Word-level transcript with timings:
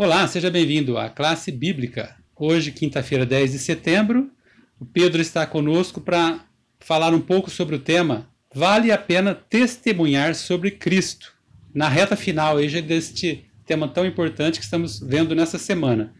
Olá, 0.00 0.28
seja 0.28 0.48
bem-vindo 0.48 0.96
à 0.96 1.10
classe 1.10 1.50
bíblica. 1.50 2.14
Hoje, 2.36 2.70
quinta-feira, 2.70 3.26
10 3.26 3.50
de 3.50 3.58
setembro, 3.58 4.30
o 4.78 4.86
Pedro 4.86 5.20
está 5.20 5.44
conosco 5.44 6.00
para 6.00 6.44
falar 6.78 7.12
um 7.12 7.20
pouco 7.20 7.50
sobre 7.50 7.74
o 7.74 7.80
tema 7.80 8.30
Vale 8.54 8.92
a 8.92 8.96
pena 8.96 9.34
testemunhar 9.34 10.36
sobre 10.36 10.70
Cristo? 10.70 11.34
Na 11.74 11.88
reta 11.88 12.14
final 12.14 12.58
aí, 12.58 12.80
deste 12.80 13.44
tema 13.66 13.88
tão 13.88 14.06
importante 14.06 14.60
que 14.60 14.64
estamos 14.64 15.00
vendo 15.00 15.34
nessa 15.34 15.58
semana. 15.58 16.14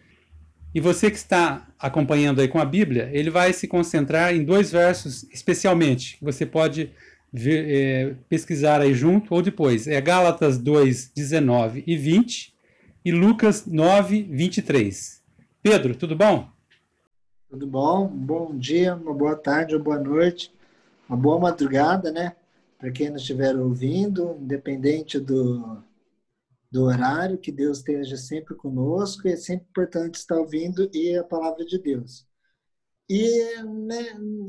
E 0.74 0.80
você 0.80 1.08
que 1.08 1.16
está 1.16 1.68
acompanhando 1.78 2.40
aí 2.40 2.48
com 2.48 2.58
a 2.58 2.64
Bíblia, 2.64 3.08
ele 3.12 3.30
vai 3.30 3.52
se 3.52 3.68
concentrar 3.68 4.34
em 4.34 4.42
dois 4.42 4.72
versos 4.72 5.22
especialmente. 5.32 6.18
Você 6.20 6.44
pode 6.44 6.90
ver, 7.32 7.64
é, 7.68 8.14
pesquisar 8.28 8.80
aí 8.80 8.92
junto 8.92 9.32
ou 9.32 9.40
depois. 9.40 9.86
É 9.86 10.00
Gálatas 10.00 10.58
2, 10.58 11.12
19 11.14 11.84
e 11.86 11.96
20 11.96 12.57
e 13.04 13.12
Lucas 13.12 13.66
9, 13.66 14.22
23. 14.24 15.22
Pedro, 15.62 15.96
tudo 15.96 16.16
bom? 16.16 16.50
Tudo 17.48 17.66
bom? 17.66 18.06
Bom 18.06 18.56
dia, 18.56 18.94
uma 18.94 19.14
boa 19.14 19.36
tarde, 19.36 19.74
uma 19.74 19.82
boa 19.82 19.98
noite, 19.98 20.52
uma 21.08 21.16
boa 21.16 21.38
madrugada, 21.38 22.10
né? 22.10 22.36
Para 22.78 22.90
quem 22.90 23.10
nos 23.10 23.22
estiver 23.22 23.56
ouvindo, 23.56 24.36
independente 24.40 25.18
do, 25.18 25.82
do 26.70 26.84
horário, 26.84 27.38
que 27.38 27.50
Deus 27.50 27.78
esteja 27.78 28.16
sempre 28.16 28.54
conosco, 28.54 29.26
é 29.26 29.36
sempre 29.36 29.66
importante 29.70 30.16
estar 30.16 30.36
ouvindo 30.36 30.90
e 30.92 31.16
a 31.16 31.24
palavra 31.24 31.64
de 31.64 31.78
Deus. 31.78 32.26
E 33.08 33.62
né, 33.62 34.04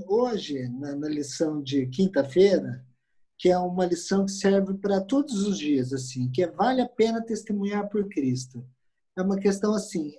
hoje, 0.07 0.67
na, 0.67 0.95
na 0.95 1.07
lição 1.07 1.61
de 1.61 1.87
quinta-feira, 1.87 2.85
que 3.39 3.49
é 3.49 3.57
uma 3.57 3.85
lição 3.85 4.25
que 4.25 4.31
serve 4.33 4.73
para 4.75 4.99
todos 4.99 5.47
os 5.47 5.57
dias, 5.57 5.93
assim, 5.93 6.29
que 6.29 6.43
é 6.43 6.51
vale 6.51 6.81
a 6.81 6.89
pena 6.89 7.25
testemunhar 7.25 7.87
por 7.89 8.07
Cristo. 8.09 8.67
É 9.17 9.21
uma 9.21 9.39
questão 9.39 9.73
assim, 9.73 10.13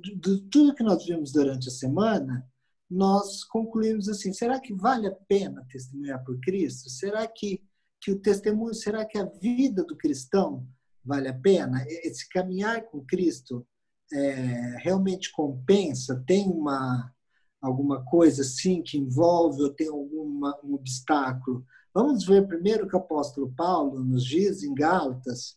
de 0.00 0.42
tudo 0.50 0.74
que 0.74 0.82
nós 0.82 1.04
vimos 1.04 1.32
durante 1.32 1.68
a 1.68 1.72
semana, 1.72 2.46
nós 2.88 3.42
concluímos 3.44 4.08
assim, 4.08 4.32
será 4.32 4.60
que 4.60 4.74
vale 4.74 5.06
a 5.06 5.16
pena 5.26 5.66
testemunhar 5.70 6.22
por 6.22 6.38
Cristo? 6.40 6.88
Será 6.90 7.26
que 7.26 7.62
que 8.00 8.12
o 8.12 8.20
testemunho, 8.20 8.74
será 8.74 9.04
que 9.04 9.18
a 9.18 9.24
vida 9.24 9.82
do 9.82 9.96
cristão 9.96 10.64
vale 11.04 11.28
a 11.28 11.34
pena? 11.34 11.84
Esse 11.88 12.28
caminhar 12.28 12.84
com 12.84 13.04
Cristo 13.04 13.66
é, 14.12 14.76
realmente 14.78 15.32
compensa? 15.32 16.22
Tem 16.26 16.46
uma 16.46 17.12
alguma 17.60 18.04
coisa 18.04 18.42
assim 18.42 18.82
que 18.82 18.96
envolve 18.96 19.62
ou 19.62 19.72
tem 19.72 19.88
algum 19.88 20.40
um 20.62 20.74
obstáculo 20.74 21.64
Vamos 21.96 22.26
ver 22.26 22.46
primeiro 22.46 22.84
o 22.84 22.88
que 22.90 22.94
o 22.94 22.98
apóstolo 22.98 23.50
Paulo 23.56 24.04
nos 24.04 24.22
diz 24.22 24.62
em 24.62 24.74
Gálatas, 24.74 25.56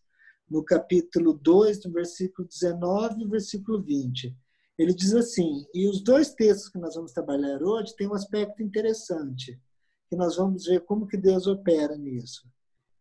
no 0.49 0.63
capítulo 0.63 1.33
2, 1.33 1.83
no 1.83 1.91
versículo 1.91 2.47
19 2.47 3.21
e 3.21 3.27
versículo 3.27 3.83
20. 3.83 4.33
Ele 4.77 4.93
diz 4.93 5.13
assim, 5.13 5.65
e 5.73 5.85
os 5.89 6.01
dois 6.01 6.33
textos 6.33 6.69
que 6.69 6.79
nós 6.79 6.95
vamos 6.95 7.11
trabalhar 7.11 7.61
hoje 7.61 7.93
têm 7.93 8.07
um 8.07 8.13
aspecto 8.13 8.63
interessante, 8.63 9.59
que 10.07 10.15
nós 10.15 10.37
vamos 10.37 10.63
ver 10.63 10.79
como 10.85 11.07
que 11.07 11.17
Deus 11.17 11.45
opera 11.45 11.97
nisso. 11.97 12.47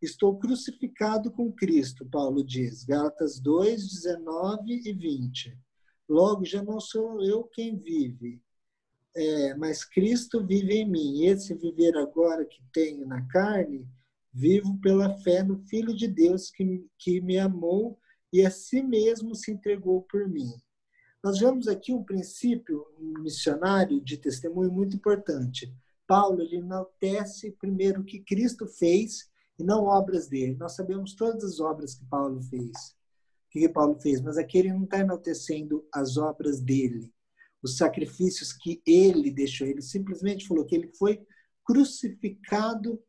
Estou 0.03 0.37
crucificado 0.37 1.31
com 1.31 1.53
Cristo, 1.53 2.05
Paulo 2.11 2.43
diz, 2.43 2.83
Gálatas 2.83 3.39
2, 3.39 3.89
19 3.89 4.83
e 4.85 4.93
20. 4.93 5.57
Logo, 6.09 6.45
já 6.45 6.61
não 6.61 6.81
sou 6.81 7.23
eu 7.23 7.45
quem 7.45 7.79
vive, 7.79 8.43
é, 9.17 9.55
mas 9.55 9.85
Cristo 9.85 10.45
vive 10.47 10.75
em 10.75 10.89
mim. 10.89 11.25
Esse 11.25 11.55
viver 11.55 11.97
agora 11.97 12.45
que 12.45 12.63
tenho 12.73 13.07
na 13.07 13.27
carne, 13.29 13.89
vivo 14.33 14.79
pela 14.81 15.17
fé 15.19 15.43
no 15.43 15.59
Filho 15.67 15.95
de 15.95 16.07
Deus 16.07 16.51
que, 16.51 16.87
que 16.99 17.21
me 17.21 17.39
amou 17.39 17.99
e 18.33 18.45
a 18.45 18.51
si 18.51 18.83
mesmo 18.83 19.35
se 19.35 19.51
entregou 19.51 20.03
por 20.03 20.29
mim. 20.29 20.53
Nós 21.23 21.41
vemos 21.41 21.67
aqui 21.67 21.93
um 21.93 22.05
princípio 22.05 22.87
missionário 23.21 24.01
de 24.01 24.17
testemunho 24.17 24.71
muito 24.71 24.95
importante. 24.95 25.75
Paulo 26.07 26.41
ele 26.41 26.57
enaltece 26.57 27.51
primeiro 27.51 28.03
o 28.03 28.05
que 28.05 28.21
Cristo 28.21 28.67
fez 28.67 29.29
e 29.59 29.65
não 29.65 29.85
obras 29.85 30.29
dele. 30.29 30.57
Nós 30.57 30.77
sabemos 30.77 31.15
todas 31.15 31.43
as 31.43 31.59
obras 31.59 31.95
que 31.95 32.05
Paulo 32.05 32.41
fez, 32.43 32.95
que 33.51 33.69
Paulo 33.69 33.99
fez, 34.01 34.21
mas 34.21 34.39
aqui 34.39 34.59
ele 34.59 34.73
não 34.73 34.85
está 34.85 35.01
enaltecendo 35.01 35.85
as 35.93 36.17
obras 36.17 36.61
dele 36.61 37.13
os 37.63 37.77
sacrifícios 37.77 38.53
que 38.53 38.83
ele 38.87 39.31
deixou. 39.31 39.67
Ele 39.67 39.83
simplesmente 39.83 40.47
falou 40.47 40.65
que 40.65 40.75
ele 40.75 40.89
foi 40.89 41.21
crucificado 41.65 43.03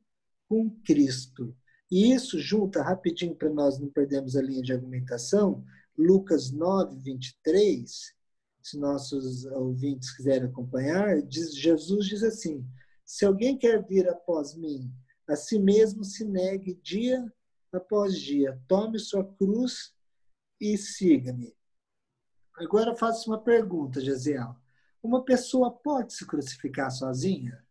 com 0.47 0.69
Cristo. 0.83 1.55
E 1.91 2.11
isso 2.13 2.39
junta, 2.39 2.83
rapidinho, 2.83 3.35
para 3.35 3.49
nós 3.49 3.79
não 3.79 3.89
perdermos 3.89 4.35
a 4.35 4.41
linha 4.41 4.61
de 4.61 4.73
argumentação, 4.73 5.63
Lucas 5.97 6.51
9, 6.51 6.97
23, 6.99 8.15
se 8.61 8.77
nossos 8.77 9.45
ouvintes 9.45 10.15
quiserem 10.15 10.47
acompanhar, 10.47 11.21
diz, 11.21 11.55
Jesus 11.55 12.05
diz 12.05 12.23
assim: 12.23 12.65
Se 13.05 13.25
alguém 13.25 13.57
quer 13.57 13.85
vir 13.85 14.07
após 14.07 14.55
mim, 14.55 14.93
a 15.27 15.35
si 15.35 15.59
mesmo 15.59 16.03
se 16.03 16.23
negue 16.23 16.79
dia 16.83 17.25
após 17.71 18.17
dia, 18.17 18.59
tome 18.67 18.99
sua 18.99 19.23
cruz 19.23 19.93
e 20.59 20.77
siga-me. 20.77 21.53
Agora 22.59 22.93
faço 22.93 23.29
uma 23.29 23.39
pergunta, 23.39 24.01
Gesiel. 24.01 24.53
Uma 25.01 25.23
pessoa 25.23 25.71
pode 25.71 26.13
se 26.13 26.25
crucificar 26.25 26.91
sozinha? 26.91 27.63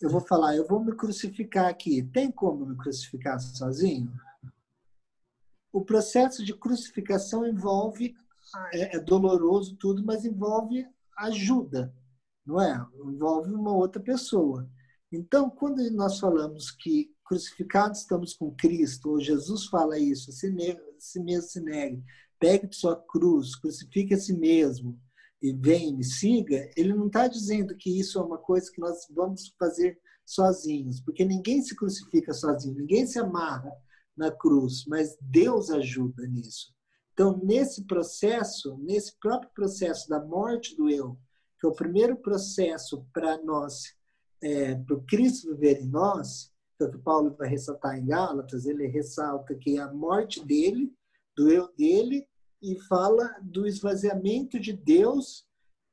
Eu 0.00 0.10
vou 0.10 0.20
falar, 0.20 0.56
eu 0.56 0.66
vou 0.66 0.84
me 0.84 0.92
crucificar 0.96 1.66
aqui. 1.66 2.02
Tem 2.02 2.28
como 2.28 2.66
me 2.66 2.76
crucificar 2.76 3.38
sozinho? 3.38 4.12
O 5.72 5.84
processo 5.84 6.44
de 6.44 6.52
crucificação 6.52 7.46
envolve, 7.46 8.16
é, 8.74 8.96
é 8.96 9.00
doloroso 9.00 9.76
tudo, 9.76 10.04
mas 10.04 10.24
envolve 10.24 10.84
ajuda, 11.16 11.94
não 12.44 12.60
é? 12.60 12.84
Envolve 13.04 13.54
uma 13.54 13.72
outra 13.72 14.02
pessoa. 14.02 14.68
Então, 15.12 15.48
quando 15.48 15.78
nós 15.92 16.18
falamos 16.18 16.72
que 16.72 17.14
crucificados 17.24 18.00
estamos 18.00 18.34
com 18.34 18.50
Cristo, 18.50 19.10
ou 19.10 19.20
Jesus 19.20 19.66
fala 19.66 19.96
isso, 19.96 20.32
se, 20.32 20.52
se 20.98 21.20
mesmo 21.20 21.48
se 21.48 21.60
negue, 21.60 22.02
pegue 22.42 22.74
sua 22.74 22.96
cruz, 22.96 23.54
crucifique 23.54 24.14
a 24.14 24.18
si 24.18 24.36
mesmo 24.36 24.98
e 25.40 25.52
vem 25.52 25.96
me 25.96 26.02
siga, 26.02 26.68
ele 26.76 26.92
não 26.92 27.06
está 27.06 27.28
dizendo 27.28 27.76
que 27.76 28.00
isso 28.00 28.18
é 28.18 28.22
uma 28.22 28.36
coisa 28.36 28.68
que 28.72 28.80
nós 28.80 29.06
vamos 29.14 29.54
fazer 29.56 29.96
sozinhos, 30.26 31.00
porque 31.00 31.24
ninguém 31.24 31.62
se 31.62 31.76
crucifica 31.76 32.32
sozinho, 32.32 32.74
ninguém 32.74 33.06
se 33.06 33.20
amarra 33.20 33.70
na 34.16 34.32
cruz, 34.32 34.84
mas 34.88 35.16
Deus 35.20 35.70
ajuda 35.70 36.26
nisso. 36.26 36.74
Então, 37.12 37.40
nesse 37.44 37.84
processo, 37.86 38.76
nesse 38.78 39.16
próprio 39.20 39.50
processo 39.54 40.08
da 40.08 40.20
morte 40.20 40.76
do 40.76 40.90
eu, 40.90 41.16
que 41.60 41.66
é 41.66 41.70
o 41.70 41.74
primeiro 41.74 42.16
processo 42.16 43.06
para 43.12 43.40
nós, 43.44 43.84
é, 44.42 44.74
para 44.74 44.96
o 44.96 45.04
Cristo 45.04 45.54
viver 45.54 45.80
em 45.80 45.88
nós, 45.88 46.50
que 46.76 46.82
é 46.82 46.86
o 46.88 46.90
que 46.90 46.98
Paulo 46.98 47.36
vai 47.38 47.48
ressaltar 47.48 47.96
em 47.96 48.06
Gálatas, 48.06 48.66
ele 48.66 48.88
ressalta 48.88 49.54
que 49.54 49.78
a 49.78 49.92
morte 49.92 50.44
dele, 50.44 50.92
do 51.36 51.48
eu 51.50 51.72
dele, 51.76 52.26
e 52.62 52.78
fala 52.80 53.36
do 53.42 53.66
esvaziamento 53.66 54.60
de 54.60 54.72
Deus 54.72 55.44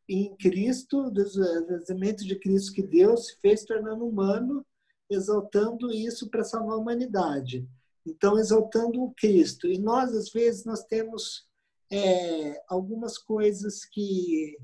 em 0.07 0.35
Cristo, 0.37 1.09
do 1.09 1.21
esvaziamento 1.21 2.25
de 2.25 2.37
Cristo 2.37 2.73
que 2.73 2.83
Deus 2.83 3.31
fez 3.41 3.63
tornando 3.63 4.05
humano, 4.05 4.65
exaltando 5.09 5.91
isso 5.91 6.29
para 6.29 6.43
salvar 6.43 6.75
a 6.75 6.79
humanidade. 6.79 7.67
Então, 8.05 8.37
exaltando 8.37 9.03
o 9.03 9.13
Cristo. 9.13 9.67
E 9.67 9.77
nós, 9.77 10.13
às 10.13 10.31
vezes, 10.31 10.65
nós 10.65 10.83
temos 10.83 11.47
é, 11.91 12.63
algumas 12.67 13.17
coisas 13.17 13.83
que 13.85 14.57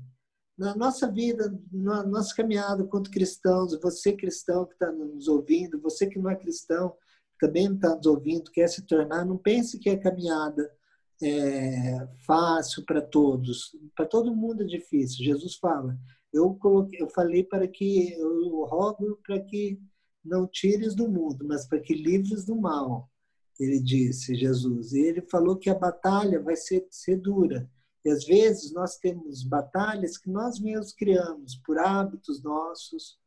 na 0.56 0.74
nossa 0.74 1.10
vida, 1.10 1.54
na 1.70 2.02
nossa 2.04 2.34
caminhada 2.34 2.84
quanto 2.84 3.10
cristãos, 3.10 3.78
você 3.80 4.12
cristão 4.16 4.64
que 4.64 4.72
está 4.72 4.90
nos 4.90 5.28
ouvindo, 5.28 5.80
você 5.80 6.06
que 6.06 6.18
não 6.18 6.30
é 6.30 6.36
cristão, 6.36 6.96
também 7.38 7.74
está 7.74 7.94
nos 7.94 8.06
ouvindo, 8.06 8.50
quer 8.50 8.66
se 8.68 8.82
tornar, 8.82 9.26
não 9.26 9.36
pense 9.36 9.78
que 9.78 9.90
é 9.90 9.96
caminhada 9.96 10.72
é, 11.22 12.06
fácil 12.26 12.84
para 12.84 13.00
todos. 13.00 13.76
Para 13.94 14.06
todo 14.06 14.34
mundo 14.34 14.62
é 14.62 14.66
difícil. 14.66 15.24
Jesus 15.24 15.56
fala: 15.56 15.98
eu, 16.32 16.54
coloquei, 16.54 17.00
eu 17.00 17.08
falei 17.08 17.42
para 17.42 17.66
que, 17.66 18.12
eu 18.12 18.64
rogo 18.64 19.18
para 19.26 19.40
que 19.40 19.80
não 20.24 20.46
tires 20.46 20.94
do 20.94 21.08
mundo, 21.08 21.46
mas 21.46 21.66
para 21.66 21.80
que 21.80 21.94
livres 21.94 22.44
do 22.44 22.56
mal. 22.56 23.10
Ele 23.58 23.80
disse, 23.80 24.34
Jesus. 24.34 24.92
E 24.92 25.00
ele 25.00 25.22
falou 25.22 25.56
que 25.56 25.70
a 25.70 25.74
batalha 25.74 26.42
vai 26.42 26.56
ser, 26.56 26.86
ser 26.90 27.16
dura. 27.16 27.70
E 28.04 28.10
às 28.10 28.24
vezes 28.24 28.72
nós 28.72 28.98
temos 28.98 29.42
batalhas 29.42 30.18
que 30.18 30.30
nós 30.30 30.60
mesmos 30.60 30.92
criamos 30.92 31.56
por 31.56 31.78
hábitos 31.78 32.42
nossos. 32.42 33.18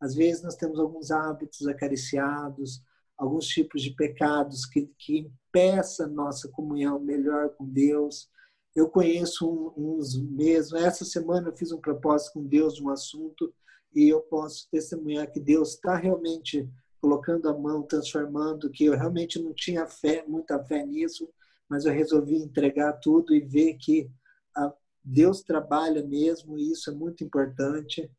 Às 0.00 0.14
vezes 0.14 0.42
nós 0.42 0.56
temos 0.56 0.78
alguns 0.78 1.10
hábitos 1.10 1.66
acariciados, 1.66 2.82
alguns 3.16 3.46
tipos 3.46 3.82
de 3.82 3.90
pecados 3.94 4.66
que, 4.66 4.90
que 4.98 5.18
impeçam 5.18 6.08
nossa 6.10 6.48
comunhão 6.48 6.98
melhor 6.98 7.50
com 7.50 7.64
Deus. 7.66 8.28
Eu 8.74 8.88
conheço 8.88 9.72
uns 9.76 10.20
mesmo. 10.20 10.76
Essa 10.76 11.04
semana 11.04 11.48
eu 11.48 11.56
fiz 11.56 11.70
um 11.72 11.80
propósito 11.80 12.32
com 12.34 12.44
Deus 12.44 12.74
de 12.74 12.82
um 12.82 12.90
assunto 12.90 13.54
e 13.94 14.08
eu 14.08 14.20
posso 14.20 14.68
testemunhar 14.70 15.30
que 15.30 15.38
Deus 15.38 15.74
está 15.74 15.96
realmente 15.96 16.68
colocando 17.00 17.48
a 17.48 17.56
mão, 17.56 17.82
transformando, 17.82 18.70
que 18.70 18.86
eu 18.86 18.96
realmente 18.96 19.40
não 19.40 19.52
tinha 19.52 19.86
fé, 19.86 20.24
muita 20.26 20.62
fé 20.64 20.84
nisso, 20.84 21.28
mas 21.68 21.84
eu 21.84 21.92
resolvi 21.92 22.36
entregar 22.36 22.94
tudo 22.94 23.34
e 23.34 23.40
ver 23.40 23.74
que 23.74 24.10
a, 24.56 24.72
Deus 25.04 25.42
trabalha 25.42 26.02
mesmo, 26.02 26.58
e 26.58 26.72
isso 26.72 26.90
é 26.90 26.94
muito 26.94 27.22
importante. 27.22 28.10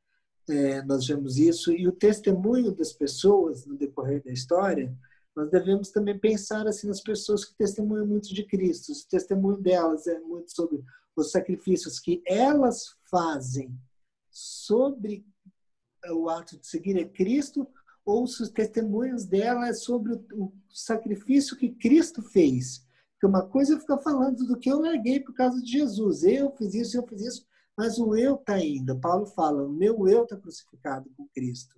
É, 0.48 0.82
nós 0.84 1.08
vemos 1.08 1.38
isso, 1.38 1.72
e 1.72 1.88
o 1.88 1.92
testemunho 1.92 2.72
das 2.72 2.94
pessoas 2.94 3.66
no 3.66 3.76
decorrer 3.76 4.24
da 4.24 4.32
história, 4.32 4.96
nós 5.36 5.50
devemos 5.50 5.90
também 5.90 6.18
pensar 6.18 6.68
assim 6.68 6.88
nas 6.88 7.02
pessoas 7.02 7.44
que 7.44 7.56
testemunham 7.56 8.06
muito 8.06 8.34
de 8.34 8.46
Cristo. 8.46 8.92
O 8.92 9.10
testemunho 9.10 9.58
delas 9.58 10.08
é 10.08 10.20
muito 10.20 10.52
sobre 10.52 10.84
os 11.16 11.32
sacrifícios 11.32 12.00
que 12.00 12.22
elas 12.26 12.96
fazem 13.10 13.76
sobre 14.30 15.26
o 16.12 16.30
ato 16.30 16.60
de 16.60 16.68
seguir 16.68 16.98
a 17.00 17.08
Cristo, 17.08 17.68
ou 18.06 18.24
os 18.24 18.38
testemunhos 18.52 19.26
dela 19.26 19.68
é 19.68 19.74
sobre 19.74 20.14
o, 20.34 20.52
sacrifício 20.70 21.58
que 21.58 21.70
Cristo 21.70 22.22
fez. 22.22 22.86
Porque 23.14 23.26
uma 23.26 23.48
coisa 23.48 23.76
é 23.76 23.80
ficar 23.80 23.98
falando 24.00 24.46
do 24.46 24.60
que 24.60 24.70
eu 24.70 24.80
larguei 24.80 25.22
por 25.22 25.34
causa 25.34 25.62
de 25.62 25.72
Jesus. 25.72 26.24
Eu 26.24 26.52
fiz 26.52 26.74
isso, 26.76 26.98
eu 26.98 27.08
fiz 27.08 27.22
isso, 27.22 27.46
mas 27.78 27.98
o 27.98 28.16
eu 28.16 28.36
está 28.36 28.54
ainda. 28.54 28.96
Paulo 28.96 29.26
fala, 29.26 29.64
o 29.64 29.72
meu 29.72 30.08
eu 30.08 30.24
está 30.24 30.38
crucificado 30.38 31.10
com 31.16 31.28
Cristo. 31.30 31.76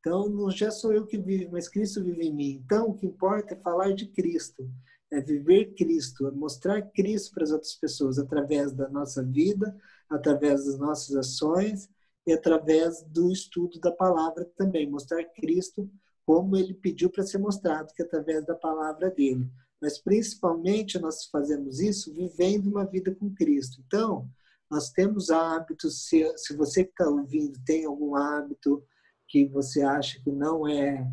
Então, 0.00 0.28
não 0.28 0.50
já 0.50 0.70
sou 0.70 0.92
eu 0.92 1.06
que 1.06 1.18
vivo, 1.18 1.52
mas 1.52 1.68
Cristo 1.68 2.02
vive 2.02 2.26
em 2.26 2.34
mim. 2.34 2.62
Então, 2.64 2.88
o 2.88 2.94
que 2.94 3.06
importa 3.06 3.54
é 3.54 3.56
falar 3.56 3.92
de 3.92 4.06
Cristo, 4.06 4.68
é 5.10 5.20
viver 5.20 5.74
Cristo, 5.74 6.26
é 6.26 6.30
mostrar 6.30 6.80
Cristo 6.90 7.32
para 7.34 7.44
as 7.44 7.50
outras 7.50 7.74
pessoas 7.74 8.18
através 8.18 8.72
da 8.72 8.88
nossa 8.88 9.22
vida, 9.22 9.76
através 10.08 10.64
das 10.64 10.78
nossas 10.78 11.14
ações 11.14 11.88
e 12.26 12.32
através 12.32 13.02
do 13.02 13.30
estudo 13.30 13.78
da 13.78 13.92
palavra 13.92 14.44
também. 14.56 14.90
Mostrar 14.90 15.22
Cristo 15.24 15.90
como 16.24 16.56
ele 16.56 16.72
pediu 16.72 17.10
para 17.10 17.24
ser 17.24 17.38
mostrado, 17.38 17.92
que 17.94 18.02
é 18.02 18.04
através 18.04 18.46
da 18.46 18.54
palavra 18.54 19.10
dele. 19.10 19.50
Mas, 19.82 19.98
principalmente, 19.98 20.98
nós 20.98 21.24
fazemos 21.26 21.80
isso 21.80 22.14
vivendo 22.14 22.68
uma 22.68 22.86
vida 22.86 23.14
com 23.14 23.34
Cristo. 23.34 23.82
Então, 23.86 24.30
nós 24.70 24.90
temos 24.90 25.30
hábitos, 25.30 26.06
se, 26.06 26.24
se 26.38 26.56
você 26.56 26.84
que 26.84 26.90
está 26.90 27.08
ouvindo 27.08 27.58
tem 27.64 27.84
algum 27.84 28.14
hábito, 28.14 28.82
que 29.26 29.46
você 29.46 29.82
acha 29.82 30.20
que 30.22 30.30
não 30.30 30.66
é 30.66 31.10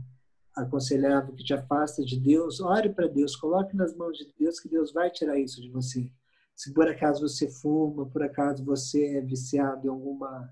aconselhável, 0.56 1.34
que 1.34 1.44
te 1.44 1.54
afasta 1.54 2.04
de 2.04 2.20
Deus, 2.20 2.60
ore 2.60 2.90
para 2.90 3.08
Deus, 3.08 3.36
coloque 3.36 3.76
nas 3.76 3.96
mãos 3.96 4.18
de 4.18 4.32
Deus 4.40 4.60
que 4.60 4.70
Deus 4.70 4.92
vai 4.92 5.10
tirar 5.10 5.40
isso 5.40 5.62
de 5.62 5.70
você. 5.70 6.12
Se 6.56 6.74
por 6.74 6.88
acaso 6.88 7.28
você 7.28 7.50
fuma, 7.50 8.08
por 8.08 8.24
acaso 8.24 8.66
você 8.66 9.18
é 9.18 9.22
viciado 9.22 9.86
em 9.86 9.90
alguma 9.90 10.52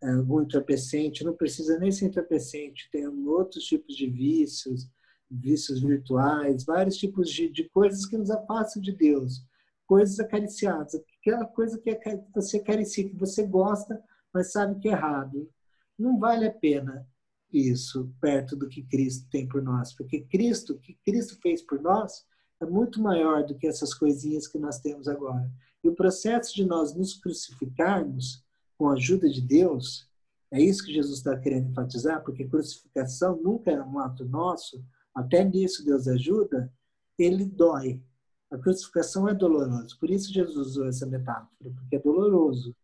é, 0.00 0.10
algum 0.10 0.42
entorpecente, 0.42 1.24
não 1.24 1.34
precisa 1.34 1.76
nem 1.78 1.90
ser 1.90 2.06
entorpecente, 2.06 2.88
tem 2.92 3.06
outros 3.06 3.64
tipos 3.64 3.96
de 3.96 4.08
vícios, 4.08 4.88
vícios 5.28 5.80
virtuais, 5.80 6.64
vários 6.64 6.96
tipos 6.96 7.28
de, 7.30 7.48
de 7.48 7.68
coisas 7.68 8.06
que 8.06 8.16
nos 8.16 8.30
afastam 8.30 8.80
de 8.80 8.92
Deus, 8.92 9.44
coisas 9.88 10.20
acariciadas, 10.20 10.94
aquela 11.20 11.46
coisa 11.46 11.76
que 11.78 11.98
você 12.32 12.58
acaricia, 12.58 13.08
que 13.08 13.16
você 13.16 13.44
gosta, 13.44 14.00
mas 14.32 14.52
sabe 14.52 14.78
que 14.78 14.88
é 14.88 14.92
errado 14.92 15.50
não 15.98 16.18
vale 16.18 16.46
a 16.46 16.52
pena 16.52 17.06
isso 17.52 18.12
perto 18.20 18.54
do 18.54 18.68
que 18.68 18.82
Cristo 18.82 19.28
tem 19.30 19.48
por 19.48 19.60
nós, 19.60 19.92
porque 19.94 20.20
Cristo, 20.20 20.74
o 20.74 20.78
que 20.78 20.96
Cristo 21.04 21.36
fez 21.42 21.62
por 21.62 21.80
nós, 21.80 22.24
é 22.60 22.66
muito 22.66 23.02
maior 23.02 23.44
do 23.44 23.56
que 23.56 23.66
essas 23.66 23.92
coisinhas 23.94 24.46
que 24.46 24.58
nós 24.58 24.80
temos 24.80 25.08
agora. 25.08 25.50
E 25.82 25.88
o 25.88 25.94
processo 25.94 26.54
de 26.54 26.64
nós 26.64 26.94
nos 26.94 27.14
crucificarmos 27.14 28.44
com 28.76 28.88
a 28.88 28.92
ajuda 28.92 29.28
de 29.28 29.40
Deus, 29.40 30.08
é 30.50 30.60
isso 30.60 30.84
que 30.84 30.92
Jesus 30.92 31.18
está 31.18 31.36
querendo 31.38 31.70
enfatizar, 31.70 32.22
porque 32.22 32.46
crucificação 32.46 33.40
nunca 33.42 33.70
é 33.70 33.82
um 33.82 33.98
ato 33.98 34.24
nosso, 34.24 34.84
até 35.14 35.42
nisso 35.42 35.84
Deus 35.84 36.06
ajuda, 36.06 36.72
ele 37.18 37.44
dói. 37.44 38.02
A 38.50 38.58
crucificação 38.58 39.28
é 39.28 39.34
dolorosa. 39.34 39.96
Por 40.00 40.10
isso 40.10 40.32
Jesus 40.32 40.68
usou 40.68 40.88
essa 40.88 41.06
metáfora, 41.06 41.48
porque 41.60 41.96
é 41.96 41.98
doloroso. 41.98 42.74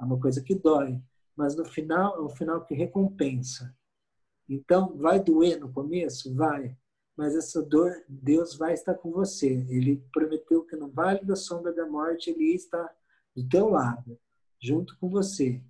É 0.00 0.04
uma 0.04 0.18
coisa 0.18 0.42
que 0.42 0.54
dói 0.54 1.00
mas 1.40 1.56
no 1.56 1.64
final 1.64 2.16
é 2.16 2.20
um 2.20 2.28
final 2.28 2.66
que 2.66 2.74
recompensa. 2.74 3.74
Então, 4.46 4.94
vai 4.98 5.18
doer 5.18 5.58
no 5.58 5.72
começo? 5.72 6.34
Vai. 6.34 6.76
Mas 7.16 7.34
essa 7.34 7.62
dor, 7.62 8.04
Deus 8.06 8.56
vai 8.56 8.74
estar 8.74 8.94
com 8.94 9.10
você. 9.10 9.64
Ele 9.70 10.04
prometeu 10.12 10.66
que 10.66 10.76
no 10.76 10.90
vale 10.90 11.24
da 11.24 11.34
sombra 11.34 11.72
da 11.72 11.86
morte, 11.86 12.28
Ele 12.28 12.54
está 12.54 12.94
do 13.34 13.48
teu 13.48 13.70
lado, 13.70 14.18
junto 14.60 14.98
com 14.98 15.08
você, 15.08 15.62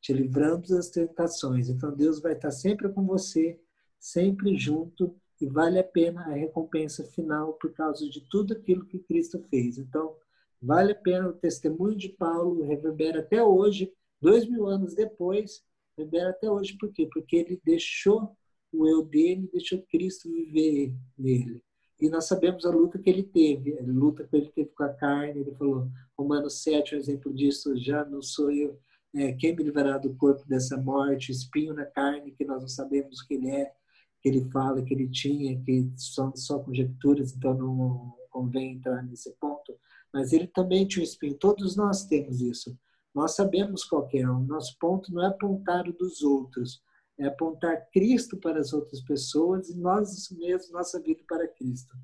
te 0.00 0.14
livrando 0.14 0.66
das 0.68 0.88
tentações. 0.88 1.68
Então, 1.68 1.94
Deus 1.94 2.20
vai 2.20 2.32
estar 2.32 2.52
sempre 2.52 2.88
com 2.88 3.04
você, 3.04 3.60
sempre 4.00 4.56
junto, 4.56 5.14
e 5.40 5.46
vale 5.46 5.78
a 5.78 5.84
pena 5.84 6.22
a 6.22 6.34
recompensa 6.34 7.04
final 7.04 7.54
por 7.54 7.72
causa 7.72 8.08
de 8.08 8.20
tudo 8.28 8.54
aquilo 8.54 8.86
que 8.86 8.98
Cristo 8.98 9.42
fez. 9.50 9.78
Então, 9.78 10.16
vale 10.60 10.92
a 10.92 10.96
pena 10.96 11.28
o 11.28 11.32
testemunho 11.32 11.96
de 11.96 12.08
Paulo, 12.08 12.66
reverbera 12.66 13.20
até 13.20 13.42
hoje 13.42 13.92
Dois 14.20 14.48
mil 14.48 14.66
anos 14.66 14.94
depois, 14.94 15.62
libera 15.96 16.30
até 16.30 16.50
hoje. 16.50 16.76
Por 16.76 16.92
quê? 16.92 17.08
Porque 17.12 17.36
ele 17.36 17.60
deixou 17.64 18.36
o 18.72 18.86
eu 18.86 19.02
dele, 19.04 19.48
deixou 19.52 19.80
Cristo 19.82 20.28
viver 20.28 20.92
nele. 21.16 21.62
E 22.00 22.08
nós 22.08 22.26
sabemos 22.26 22.64
a 22.64 22.70
luta 22.70 22.98
que 22.98 23.08
ele 23.08 23.22
teve. 23.22 23.78
A 23.78 23.82
luta 23.82 24.26
que 24.26 24.36
ele 24.36 24.50
teve 24.50 24.70
com 24.70 24.82
a 24.82 24.92
carne. 24.92 25.40
Ele 25.40 25.54
falou, 25.54 25.88
Romanos 26.16 26.62
7, 26.62 26.94
um 26.94 26.98
exemplo 26.98 27.32
disso, 27.32 27.76
já 27.76 28.04
não 28.04 28.20
sou 28.20 28.50
eu. 28.50 28.78
É, 29.14 29.32
quem 29.32 29.54
me 29.54 29.62
livrará 29.62 29.98
do 29.98 30.14
corpo 30.14 30.46
dessa 30.46 30.76
morte? 30.76 31.32
Espinho 31.32 31.72
na 31.72 31.86
carne, 31.86 32.32
que 32.32 32.44
nós 32.44 32.60
não 32.60 32.68
sabemos 32.68 33.20
o 33.20 33.26
que 33.26 33.34
ele 33.34 33.50
é, 33.50 33.72
que 34.20 34.28
ele 34.28 34.48
fala, 34.50 34.82
que 34.82 34.92
ele 34.92 35.08
tinha, 35.08 35.60
que 35.62 35.90
são 35.96 36.34
só 36.34 36.58
conjecturas, 36.58 37.34
então 37.34 37.54
não 37.54 38.14
convém 38.30 38.74
entrar 38.74 39.02
nesse 39.02 39.32
ponto. 39.40 39.78
Mas 40.12 40.32
ele 40.32 40.46
também 40.46 40.86
tinha 40.86 41.02
um 41.02 41.04
espinho. 41.04 41.34
Todos 41.34 41.76
nós 41.76 42.06
temos 42.06 42.40
isso. 42.40 42.76
Nós 43.14 43.34
sabemos 43.34 43.84
qual 43.84 44.08
é. 44.12 44.28
O 44.28 44.40
nosso 44.40 44.76
ponto 44.78 45.12
não 45.12 45.24
é 45.24 45.28
apontar 45.28 45.88
o 45.88 45.92
dos 45.92 46.22
outros, 46.22 46.82
é 47.18 47.26
apontar 47.26 47.88
Cristo 47.92 48.36
para 48.36 48.60
as 48.60 48.72
outras 48.72 49.00
pessoas 49.02 49.68
e 49.68 49.78
nós 49.78 50.30
mesmos, 50.30 50.70
nossa 50.70 51.00
vida 51.00 51.22
para 51.28 51.48
Cristo. 51.48 51.96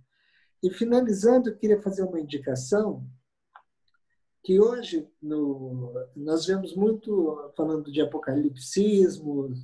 E 0.62 0.70
finalizando, 0.70 1.50
eu 1.50 1.56
queria 1.56 1.80
fazer 1.80 2.02
uma 2.02 2.20
indicação 2.20 3.06
que 4.42 4.60
hoje 4.60 5.08
no, 5.22 5.92
nós 6.14 6.46
vemos 6.46 6.74
muito 6.76 7.52
falando 7.56 7.90
de 7.90 8.00
apocalipsismo, 8.02 9.54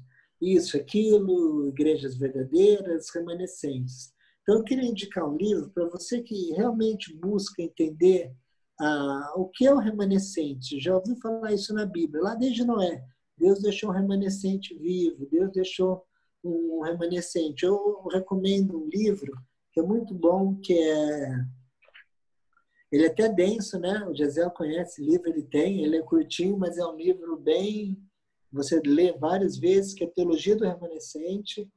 isso, 0.41 0.77
aquilo, 0.77 1.69
igrejas 1.69 2.17
verdadeiras, 2.17 3.11
remanescentes. 3.15 4.13
Então, 4.43 4.57
eu 4.57 4.65
queria 4.65 4.89
indicar 4.89 5.29
um 5.29 5.37
livro 5.37 5.71
para 5.71 5.89
você 5.89 6.23
que 6.23 6.53
realmente 6.53 7.15
busca 7.15 7.63
entender 7.63 8.35
ah, 8.81 9.33
o 9.37 9.47
que 9.47 9.67
é 9.67 9.75
o 9.75 9.79
remanescente? 9.79 10.81
Já 10.81 10.97
ouviu 10.97 11.17
falar 11.17 11.53
isso 11.53 11.75
na 11.75 11.85
Bíblia? 11.85 12.23
Lá 12.23 12.35
desde 12.35 12.65
Noé, 12.65 13.05
Deus 13.37 13.61
deixou 13.61 13.91
um 13.91 13.93
remanescente 13.93 14.75
vivo, 14.75 15.29
Deus 15.31 15.53
deixou 15.53 16.03
um 16.43 16.81
remanescente. 16.81 17.65
Eu 17.65 18.09
recomendo 18.11 18.79
um 18.79 18.89
livro 18.89 19.33
que 19.73 19.81
é 19.81 19.83
muito 19.83 20.15
bom, 20.15 20.57
que 20.57 20.73
é 20.73 21.45
ele 22.91 23.05
é 23.05 23.07
até 23.07 23.29
denso, 23.29 23.79
né? 23.79 24.05
O 24.09 24.15
Gisele 24.15 24.51
conhece, 24.51 25.05
livro 25.05 25.29
ele 25.29 25.45
tem, 25.45 25.85
ele 25.85 25.97
é 25.97 26.03
curtinho, 26.03 26.59
mas 26.59 26.77
é 26.77 26.85
um 26.85 26.97
livro 26.97 27.37
bem 27.37 27.97
você 28.53 28.81
lê 28.85 29.13
várias 29.13 29.57
vezes, 29.57 29.95
que 29.95 30.05
é 30.05 30.07
a 30.07 30.11
Teologia 30.11 30.57
do 30.57 30.65
Remanescente. 30.65 31.71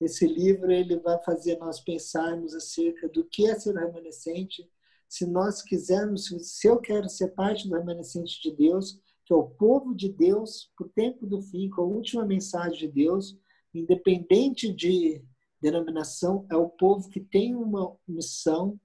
Esse 0.00 0.26
livro 0.26 0.70
ele 0.70 0.96
vai 0.98 1.22
fazer 1.22 1.58
nós 1.58 1.80
pensarmos 1.80 2.54
acerca 2.54 3.08
do 3.08 3.24
que 3.24 3.46
é 3.46 3.58
ser 3.58 3.74
remanescente, 3.76 4.68
se 5.10 5.26
nós 5.26 5.60
quisermos, 5.60 6.26
se 6.26 6.68
eu 6.68 6.78
quero 6.78 7.08
ser 7.08 7.34
parte 7.34 7.68
do 7.68 7.74
remanescente 7.74 8.40
de 8.40 8.54
Deus, 8.54 9.00
que 9.26 9.32
é 9.32 9.36
o 9.36 9.50
povo 9.50 9.92
de 9.92 10.08
Deus, 10.08 10.70
o 10.80 10.84
tempo 10.84 11.26
do 11.26 11.42
fim, 11.42 11.68
com 11.68 11.82
a 11.82 11.84
última 11.84 12.24
mensagem 12.24 12.78
de 12.78 12.88
Deus, 12.88 13.36
independente 13.74 14.72
de 14.72 15.20
denominação, 15.60 16.46
é 16.48 16.56
o 16.56 16.68
povo 16.68 17.08
que 17.08 17.20
tem 17.20 17.56
uma 17.56 17.96
missão. 18.06 18.78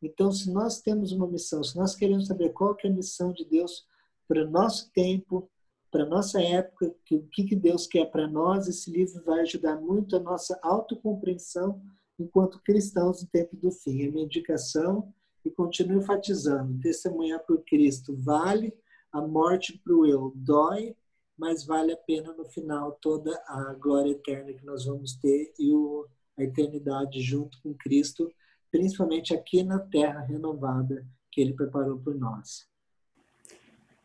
Então, 0.00 0.30
se 0.30 0.52
nós 0.52 0.80
temos 0.80 1.10
uma 1.10 1.26
missão, 1.26 1.64
se 1.64 1.76
nós 1.76 1.96
queremos 1.96 2.28
saber 2.28 2.52
qual 2.52 2.76
é 2.82 2.88
a 2.88 2.92
missão 2.92 3.32
de 3.32 3.44
Deus 3.44 3.84
para 4.28 4.46
o 4.46 4.50
nosso 4.50 4.88
tempo, 4.92 5.50
para 5.92 6.04
a 6.04 6.08
nossa 6.08 6.40
época, 6.40 6.94
que, 7.04 7.14
o 7.14 7.28
que, 7.28 7.54
Deus 7.54 7.86
quer 7.86 8.06
para 8.10 8.26
nós, 8.26 8.66
esse 8.66 8.90
livro 8.90 9.22
vai 9.22 9.40
ajudar 9.40 9.78
muito 9.78 10.16
a 10.16 10.20
nossa 10.20 10.58
autocompreensão 10.62 11.82
enquanto 12.18 12.62
cristãos 12.62 13.22
no 13.22 13.28
tempo 13.28 13.54
do 13.56 13.70
fim. 13.70 14.08
A 14.08 14.10
minha 14.10 14.24
indicação 14.24 15.12
e 15.44 15.50
continuo 15.50 15.98
enfatizando: 15.98 16.80
testemunhar 16.80 17.44
por 17.44 17.62
Cristo 17.64 18.16
vale, 18.16 18.72
a 19.12 19.20
morte 19.20 19.78
para 19.84 19.94
o 19.94 20.06
eu 20.06 20.32
dói, 20.34 20.96
mas 21.36 21.66
vale 21.66 21.92
a 21.92 21.96
pena 21.96 22.32
no 22.32 22.46
final 22.46 22.92
toda 22.92 23.30
a 23.46 23.74
glória 23.74 24.12
eterna 24.12 24.54
que 24.54 24.64
nós 24.64 24.86
vamos 24.86 25.16
ter 25.16 25.52
e 25.58 25.74
o, 25.74 26.08
a 26.38 26.42
eternidade 26.42 27.20
junto 27.20 27.60
com 27.62 27.74
Cristo, 27.74 28.32
principalmente 28.70 29.34
aqui 29.34 29.62
na 29.62 29.78
terra 29.78 30.20
renovada 30.20 31.06
que 31.30 31.42
Ele 31.42 31.52
preparou 31.52 31.98
por 31.98 32.14
nós. 32.14 32.71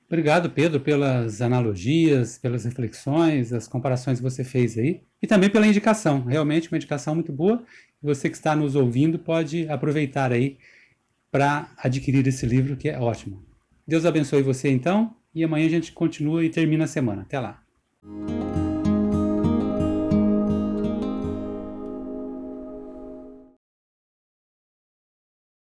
Obrigado, 0.08 0.50
Pedro, 0.50 0.80
pelas 0.80 1.42
analogias, 1.42 2.38
pelas 2.38 2.64
reflexões, 2.64 3.52
as 3.52 3.68
comparações 3.68 4.20
que 4.20 4.24
você 4.24 4.42
fez 4.42 4.78
aí 4.78 5.02
e 5.22 5.28
também 5.28 5.50
pela 5.50 5.68
indicação. 5.68 6.24
Realmente 6.24 6.72
uma 6.72 6.78
indicação 6.78 7.14
muito 7.14 7.34
boa. 7.34 7.62
Você 8.02 8.30
que 8.30 8.38
está 8.38 8.56
nos 8.56 8.76
ouvindo 8.76 9.20
pode 9.20 9.68
aproveitar 9.68 10.32
aí 10.32 10.58
para 11.30 11.70
adquirir 11.78 12.26
esse 12.26 12.46
livro 12.46 12.78
que 12.78 12.88
é 12.88 12.98
ótimo. 12.98 13.44
Deus 13.86 14.06
abençoe 14.06 14.42
você 14.42 14.70
então 14.70 15.14
e 15.36 15.44
amanhã 15.44 15.66
a 15.66 15.70
gente 15.70 15.92
continua 15.92 16.44
e 16.44 16.50
termina 16.50 16.86
a 16.86 16.88
semana. 16.88 17.24
Até 17.24 17.40
lá. 17.40 17.62